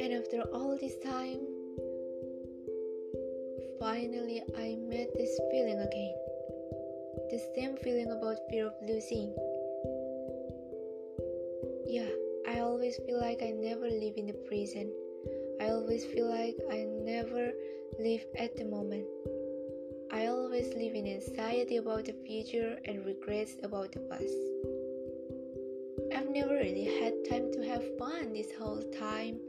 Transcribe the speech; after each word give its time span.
And 0.00 0.12
after 0.12 0.42
all 0.52 0.76
this 0.80 0.98
time, 0.98 1.38
finally 3.78 4.42
I 4.58 4.74
met 4.90 5.14
this 5.14 5.38
feeling 5.52 5.78
again. 5.78 6.14
The 7.30 7.38
same 7.54 7.76
feeling 7.76 8.10
about 8.10 8.38
fear 8.50 8.66
of 8.66 8.74
losing. 8.82 9.32
Yeah, 11.86 12.10
I 12.48 12.58
always 12.58 12.96
feel 13.06 13.20
like 13.20 13.40
I 13.40 13.52
never 13.52 13.88
live 13.88 14.14
in 14.16 14.26
the 14.26 14.34
present. 14.48 14.90
I 15.60 15.68
always 15.68 16.04
feel 16.06 16.28
like 16.28 16.56
I 16.72 16.82
never 16.82 17.52
live 18.00 18.26
at 18.36 18.56
the 18.56 18.64
moment. 18.64 19.06
I 20.14 20.26
always 20.26 20.72
live 20.76 20.94
in 20.94 21.08
anxiety 21.08 21.78
about 21.78 22.04
the 22.04 22.14
future 22.24 22.78
and 22.84 23.04
regrets 23.04 23.56
about 23.64 23.90
the 23.90 23.98
past. 23.98 24.38
I've 26.14 26.30
never 26.30 26.54
really 26.54 26.84
had 27.02 27.14
time 27.28 27.50
to 27.50 27.66
have 27.66 27.98
fun 27.98 28.32
this 28.32 28.52
whole 28.56 28.80
time. 28.96 29.40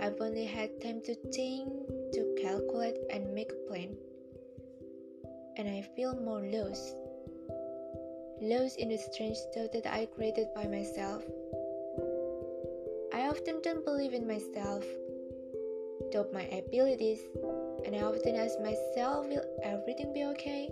I've 0.00 0.20
only 0.20 0.44
had 0.44 0.82
time 0.82 1.02
to 1.02 1.14
think, 1.14 1.68
to 2.14 2.36
calculate, 2.42 2.98
and 3.12 3.32
make 3.32 3.52
a 3.52 3.68
plan. 3.70 3.94
And 5.56 5.68
I 5.68 5.82
feel 5.94 6.16
more 6.16 6.40
lost. 6.40 6.96
Lost 8.40 8.80
in 8.80 8.88
the 8.88 8.98
strange 8.98 9.38
thought 9.54 9.72
that 9.72 9.86
I 9.86 10.06
created 10.06 10.48
by 10.52 10.66
myself. 10.66 11.22
I 13.14 13.28
often 13.28 13.62
don't 13.62 13.84
believe 13.84 14.14
in 14.14 14.26
myself, 14.26 14.84
doubt 16.10 16.32
my 16.32 16.42
abilities, 16.50 17.20
and 17.84 17.96
I 17.96 18.02
often 18.02 18.36
ask 18.36 18.58
myself, 18.60 19.26
will 19.26 19.44
everything 19.62 20.12
be 20.12 20.24
okay? 20.24 20.70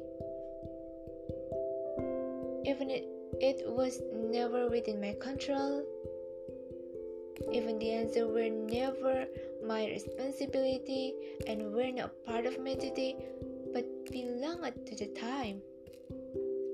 Even 2.67 2.91
it, 2.91 3.07
it 3.41 3.63
was 3.67 4.01
never 4.13 4.69
within 4.69 5.01
my 5.01 5.15
control, 5.21 5.85
even 7.53 7.79
the 7.79 7.91
answer 7.91 8.29
were 8.29 8.49
never 8.49 9.27
my 9.67 9.87
responsibility 9.87 11.15
and 11.47 11.73
were 11.73 11.91
not 11.91 12.13
part 12.25 12.47
of 12.47 12.63
my 12.63 12.75
duty, 12.75 13.17
but 13.73 13.85
belonged 14.11 14.75
to 14.87 14.95
the 14.95 15.07
time. 15.19 15.61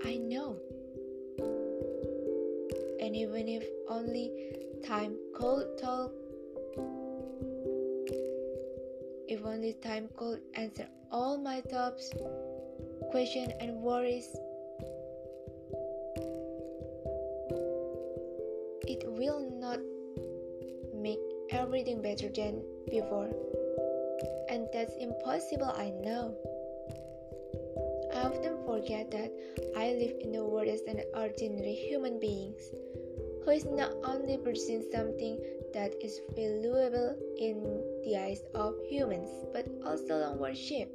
I 0.05 0.17
know. 0.17 0.57
And 3.01 3.15
even 3.17 3.49
if 3.49 3.65
only 3.89 4.31
time 4.85 5.17
could 5.35 5.79
talk, 5.79 6.13
if 9.29 9.45
only 9.45 9.75
time 9.75 10.09
could 10.17 10.41
answer 10.55 10.87
all 11.11 11.39
my 11.39 11.61
thoughts, 11.61 12.11
questions, 13.11 13.53
and 13.61 13.83
worries, 13.83 14.29
it 18.87 19.03
will 19.07 19.41
not 19.61 19.81
make 20.95 21.19
everything 21.51 22.03
better 22.03 22.29
than 22.29 22.63
before. 22.91 23.31
And 24.49 24.69
that's 24.73 24.95
impossible, 24.99 25.75
I 25.77 25.91
know. 25.91 26.35
I 28.15 28.23
often 28.23 28.59
forget 28.65 29.11
that 29.11 29.33
I 29.77 29.93
live 29.93 30.15
in 30.21 30.33
the 30.33 30.45
world 30.45 30.69
as 30.69 30.81
an 30.89 31.03
ordinary 31.15 31.75
human 31.75 32.19
being 32.21 32.55
who 33.47 33.53
is 33.53 33.65
not 33.65 33.93
only 34.03 34.37
pursuing 34.37 34.83
something 34.93 35.39
that 35.73 35.95
is 36.03 36.21
valuable 36.35 37.15
in 37.39 37.63
the 38.03 38.17
eyes 38.19 38.43
of 38.57 38.75
humans, 38.91 39.31
but 39.53 39.65
also 39.87 40.21
on 40.21 40.39
worship. 40.39 40.91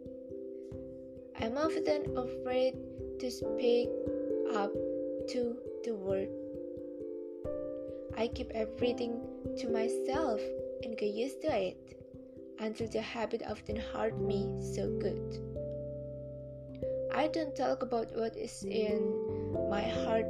I'm 1.40 1.58
often 1.58 2.12
afraid 2.18 2.76
to 3.22 3.32
speak 3.32 3.88
up 4.54 4.74
to 5.30 5.56
the 5.86 5.96
world. 5.96 6.28
I 8.18 8.28
keep 8.28 8.52
everything 8.54 9.22
to 9.60 9.70
myself 9.70 10.42
and 10.84 10.98
get 10.98 11.16
used 11.16 11.42
to 11.44 11.56
it 11.56 11.78
until 12.60 12.90
the 12.90 13.02
habit 13.02 13.44
often 13.50 13.78
hurt 13.78 14.20
me 14.20 14.60
so 14.76 14.92
good. 15.00 15.40
I 17.16 17.30
don't 17.30 17.56
talk 17.56 17.82
about 17.82 18.12
what 18.14 18.36
is 18.36 18.66
in 18.66 19.70
my 19.70 19.84
heart. 19.84 20.26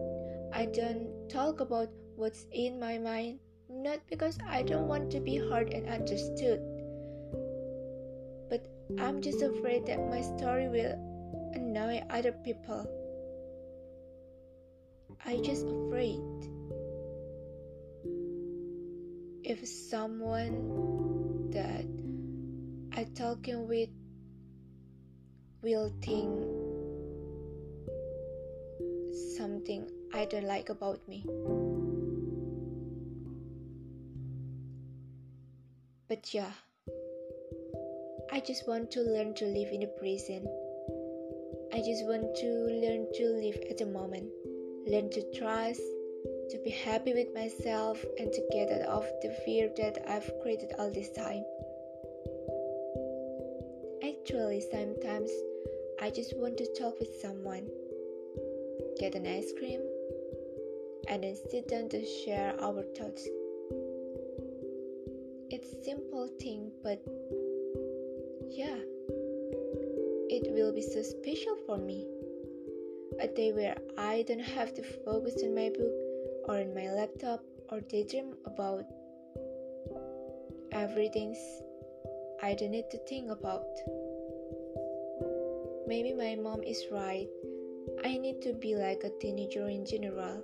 I 0.53 0.65
don't 0.65 1.09
talk 1.27 1.61
about 1.61 1.89
what's 2.15 2.45
in 2.51 2.79
my 2.79 2.97
mind, 2.97 3.39
not 3.69 3.99
because 4.07 4.37
I 4.47 4.63
don't 4.63 4.87
want 4.87 5.11
to 5.11 5.19
be 5.19 5.37
heard 5.37 5.73
and 5.73 5.87
understood, 5.87 6.59
but 8.49 8.65
I'm 8.99 9.21
just 9.21 9.41
afraid 9.41 9.85
that 9.87 9.99
my 10.09 10.21
story 10.21 10.67
will 10.69 10.95
annoy 11.53 12.03
other 12.09 12.31
people. 12.31 12.85
I 15.25 15.37
just 15.37 15.65
afraid 15.65 16.19
if 19.43 19.67
someone 19.67 21.49
that 21.51 21.85
I 22.97 23.03
talking 23.15 23.67
with 23.67 23.89
will 25.61 25.91
think 26.01 26.29
something 29.37 29.89
I 30.13 30.25
don't 30.25 30.45
like 30.45 30.69
about 30.69 30.99
me. 31.07 31.25
But 36.11 36.33
yeah, 36.33 36.51
I 38.33 38.41
just 38.41 38.67
want 38.67 38.91
to 38.91 38.99
learn 38.99 39.33
to 39.35 39.45
live 39.45 39.69
in 39.71 39.79
the 39.79 39.87
present. 39.87 40.45
I 41.71 41.77
just 41.77 42.03
want 42.03 42.35
to 42.35 42.47
learn 42.83 43.07
to 43.15 43.25
live 43.39 43.57
at 43.69 43.77
the 43.77 43.85
moment, 43.85 44.27
learn 44.85 45.09
to 45.11 45.23
trust, 45.31 45.79
to 46.49 46.59
be 46.65 46.69
happy 46.69 47.13
with 47.13 47.33
myself, 47.33 48.03
and 48.19 48.29
to 48.29 48.41
get 48.51 48.69
out 48.81 48.89
of 48.89 49.05
the 49.21 49.33
fear 49.45 49.69
that 49.77 50.03
I've 50.05 50.29
created 50.41 50.73
all 50.77 50.91
this 50.91 51.13
time. 51.13 51.45
Actually, 54.03 54.59
sometimes 54.69 55.31
I 56.01 56.09
just 56.09 56.35
want 56.35 56.57
to 56.57 56.67
talk 56.77 56.99
with 56.99 57.21
someone, 57.21 57.69
get 58.99 59.15
an 59.15 59.25
ice 59.25 59.53
cream, 59.57 59.79
and 61.07 61.23
then 61.23 61.37
sit 61.49 61.69
down 61.69 61.87
to 61.87 62.05
share 62.05 62.53
our 62.59 62.83
thoughts 62.99 63.25
it's 65.51 65.83
simple 65.83 66.29
thing, 66.39 66.71
but 66.81 67.03
yeah, 68.49 68.79
it 70.29 70.47
will 70.53 70.71
be 70.71 70.81
so 70.81 71.01
special 71.01 71.57
for 71.65 71.77
me. 71.77 72.07
A 73.19 73.27
day 73.27 73.51
where 73.51 73.75
I 73.97 74.23
don't 74.25 74.39
have 74.39 74.73
to 74.75 74.81
focus 74.81 75.41
on 75.43 75.53
my 75.53 75.69
book 75.69 75.91
or 76.45 76.55
on 76.55 76.73
my 76.73 76.89
laptop 76.91 77.43
or 77.69 77.81
daydream 77.81 78.33
about 78.45 78.85
everything 80.71 81.35
I 82.41 82.53
don't 82.53 82.71
need 82.71 82.89
to 82.91 82.97
think 82.99 83.29
about. 83.29 83.67
Maybe 85.85 86.13
my 86.13 86.35
mom 86.41 86.63
is 86.63 86.81
right. 86.93 87.27
I 88.05 88.17
need 88.17 88.41
to 88.43 88.53
be 88.53 88.75
like 88.75 89.03
a 89.03 89.11
teenager 89.19 89.67
in 89.67 89.85
general 89.85 90.41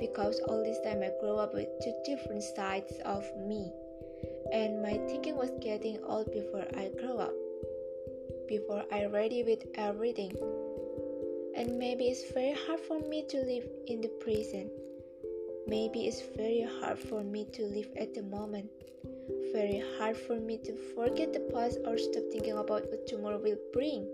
because 0.00 0.40
all 0.48 0.60
this 0.64 0.80
time 0.80 1.04
I 1.04 1.12
grow 1.20 1.36
up 1.36 1.54
with 1.54 1.68
two 1.84 1.94
different 2.04 2.42
sides 2.42 2.94
of 3.04 3.24
me 3.46 3.70
and 4.52 4.82
my 4.82 4.98
thinking 5.06 5.36
was 5.36 5.50
getting 5.60 5.98
old 6.04 6.32
before 6.32 6.66
I 6.76 6.90
grow 6.98 7.18
up, 7.18 7.34
before 8.48 8.84
I 8.92 9.06
ready 9.06 9.42
with 9.42 9.64
everything. 9.74 10.32
And 11.56 11.78
maybe 11.78 12.06
it's 12.06 12.32
very 12.32 12.56
hard 12.66 12.80
for 12.80 13.00
me 13.00 13.24
to 13.28 13.38
live 13.38 13.68
in 13.86 14.00
the 14.00 14.08
present. 14.20 14.70
Maybe 15.66 16.06
it's 16.06 16.22
very 16.36 16.66
hard 16.80 16.98
for 16.98 17.22
me 17.22 17.44
to 17.52 17.62
live 17.62 17.88
at 17.96 18.14
the 18.14 18.22
moment. 18.22 18.70
Very 19.52 19.82
hard 19.98 20.16
for 20.16 20.36
me 20.36 20.58
to 20.64 20.74
forget 20.94 21.32
the 21.32 21.40
past 21.52 21.78
or 21.86 21.98
stop 21.98 22.24
thinking 22.32 22.56
about 22.56 22.88
what 22.90 23.06
tomorrow 23.06 23.38
will 23.38 23.58
bring. 23.72 24.08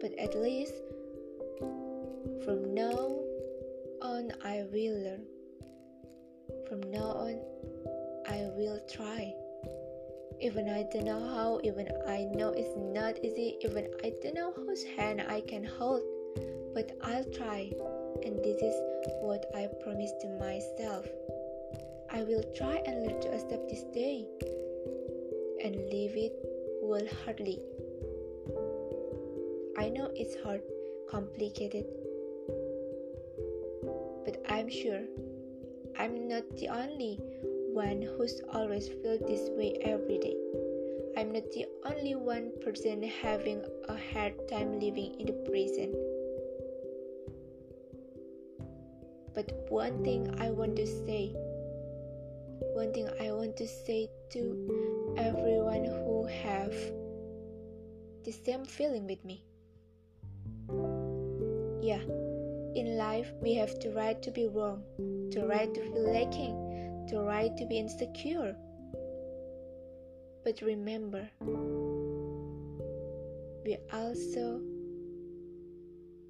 But 0.00 0.12
at 0.18 0.34
least 0.34 0.74
from 2.44 2.74
now 2.74 3.18
on, 4.02 4.32
I 4.44 4.64
will 4.72 5.02
learn. 5.02 5.24
From 6.68 6.80
now 6.92 7.10
on, 7.26 7.40
I 8.28 8.50
will 8.56 8.80
try. 8.88 9.34
Even 10.40 10.68
I 10.68 10.82
don't 10.92 11.04
know 11.04 11.20
how, 11.20 11.60
even 11.64 11.88
I 12.06 12.24
know 12.24 12.50
it's 12.50 12.76
not 12.76 13.24
easy, 13.24 13.56
even 13.62 13.88
I 14.04 14.12
don't 14.22 14.34
know 14.34 14.52
whose 14.52 14.84
hand 14.84 15.22
I 15.26 15.40
can 15.40 15.64
hold, 15.64 16.02
but 16.74 16.92
I'll 17.02 17.24
try. 17.24 17.72
And 18.22 18.36
this 18.44 18.60
is 18.60 18.74
what 19.22 19.46
I 19.54 19.68
promise 19.82 20.12
to 20.20 20.28
myself. 20.38 21.06
I 22.10 22.22
will 22.22 22.44
try 22.54 22.82
and 22.86 23.06
learn 23.06 23.20
to 23.22 23.32
accept 23.32 23.68
this 23.68 23.84
day 23.94 24.26
and 25.64 25.74
live 25.74 26.16
it 26.16 26.32
wholeheartedly. 26.82 27.60
I 29.78 29.88
know 29.88 30.10
it's 30.14 30.36
hard, 30.42 30.62
complicated, 31.10 31.86
but 34.24 34.44
I'm 34.48 34.68
sure 34.68 35.00
I'm 35.98 36.28
not 36.28 36.44
the 36.56 36.68
only 36.68 37.20
one 37.76 38.00
who's 38.00 38.40
always 38.54 38.88
felt 38.88 39.20
this 39.28 39.50
way 39.50 39.76
every 39.82 40.16
day. 40.16 40.34
I'm 41.14 41.30
not 41.30 41.44
the 41.52 41.66
only 41.84 42.14
one 42.14 42.50
person 42.64 43.02
having 43.02 43.62
a 43.86 43.96
hard 44.12 44.32
time 44.48 44.80
living 44.80 45.20
in 45.20 45.26
the 45.26 45.36
present. 45.44 45.94
But 49.34 49.52
one 49.68 50.02
thing 50.02 50.34
I 50.40 50.48
want 50.50 50.76
to 50.76 50.86
say, 50.86 51.34
one 52.72 52.94
thing 52.94 53.10
I 53.20 53.30
want 53.32 53.58
to 53.58 53.68
say 53.68 54.08
to 54.30 55.14
everyone 55.18 55.84
who 55.84 56.24
have 56.24 56.72
the 58.24 58.32
same 58.32 58.64
feeling 58.64 59.06
with 59.06 59.22
me. 59.22 59.44
Yeah, 61.84 62.00
in 62.74 62.96
life 62.96 63.30
we 63.42 63.52
have 63.54 63.78
the 63.80 63.92
right 63.92 64.20
to 64.22 64.30
be 64.30 64.46
wrong, 64.46 64.82
the 65.30 65.46
right 65.46 65.72
to 65.74 65.80
feel 65.82 66.12
lacking, 66.12 66.65
right 67.46 67.56
to 67.56 67.66
be 67.66 67.78
insecure. 67.78 68.56
But 70.44 70.60
remember, 70.62 71.28
we 73.64 73.76
also 73.92 74.60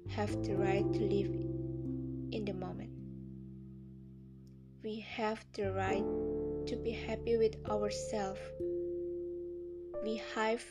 have 0.09 0.31
the 0.43 0.55
right 0.55 0.85
to 0.93 0.99
live 0.99 1.33
in 2.31 2.45
the 2.45 2.53
moment. 2.53 2.91
We 4.83 4.99
have 4.99 5.43
the 5.53 5.71
right 5.71 6.05
to 6.67 6.75
be 6.83 6.91
happy 6.91 7.37
with 7.37 7.55
ourselves. 7.67 8.39
We 10.03 10.21
have 10.35 10.63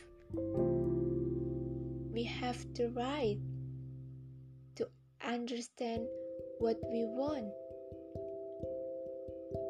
we 2.13 2.23
have 2.23 2.59
the 2.75 2.89
right 2.91 3.39
to 4.77 4.89
understand 5.25 6.07
what 6.59 6.79
we 6.91 7.05
want. 7.05 7.53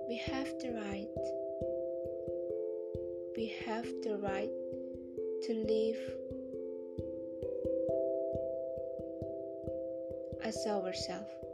We 0.08 0.16
have 0.16 0.48
the 0.60 0.70
right. 0.72 1.08
We 3.36 3.52
have 3.64 3.86
the 4.02 4.18
right 4.22 4.50
to 5.42 5.52
live 5.52 5.98
as 10.44 10.64
ourselves. 10.66 11.45